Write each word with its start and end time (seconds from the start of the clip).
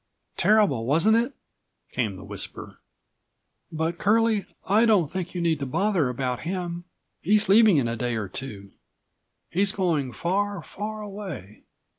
Terrible, 0.35 0.87
wasn't 0.87 1.15
it?" 1.17 1.33
came 1.91 2.15
the 2.15 2.23
whisper. 2.23 2.79
"But, 3.71 3.99
Curlie, 3.99 4.45
I69 4.65 4.87
don't 4.87 5.11
think 5.11 5.35
you 5.35 5.41
need 5.41 5.59
to 5.59 5.67
bother 5.67 6.09
about 6.09 6.39
him. 6.39 6.85
He's 7.21 7.47
leaving 7.47 7.77
in 7.77 7.87
a 7.87 7.95
day 7.95 8.15
or 8.15 8.27
two. 8.27 8.71
He's 9.51 9.71
going, 9.71 10.11
far, 10.11 10.63
far 10.63 11.03
away. 11.03 11.65